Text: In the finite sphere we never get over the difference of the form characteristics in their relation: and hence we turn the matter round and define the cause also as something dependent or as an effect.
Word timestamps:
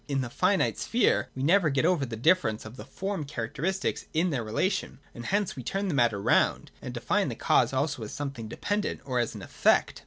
In 0.07 0.21
the 0.21 0.31
finite 0.31 0.79
sphere 0.79 1.29
we 1.35 1.43
never 1.43 1.69
get 1.69 1.85
over 1.85 2.07
the 2.07 2.15
difference 2.15 2.65
of 2.65 2.75
the 2.75 2.85
form 2.85 3.23
characteristics 3.23 4.07
in 4.15 4.31
their 4.31 4.43
relation: 4.43 4.97
and 5.13 5.27
hence 5.27 5.55
we 5.55 5.61
turn 5.61 5.89
the 5.89 5.93
matter 5.93 6.19
round 6.19 6.71
and 6.81 6.91
define 6.91 7.29
the 7.29 7.35
cause 7.35 7.71
also 7.71 8.01
as 8.01 8.11
something 8.11 8.47
dependent 8.47 9.01
or 9.05 9.19
as 9.19 9.35
an 9.35 9.43
effect. 9.43 9.99